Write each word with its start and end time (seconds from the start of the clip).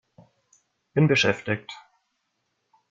Bin 0.95 1.07
beschäftigt! 1.07 1.71